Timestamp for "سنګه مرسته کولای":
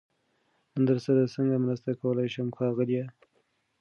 1.35-2.27